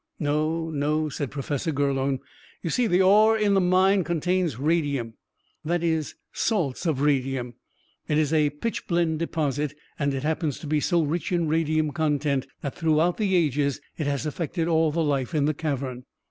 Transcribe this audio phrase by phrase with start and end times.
[0.17, 2.21] "No, no," said Professor Gurlone.
[2.63, 5.13] "You see, the ore in the mine contains radium,
[5.63, 7.53] that is, salts of radium.
[8.07, 12.47] It is a pitchblende deposit, and it happens to be so rich in radium content
[12.61, 16.05] that throughout the ages it has affected all the life in the cavern.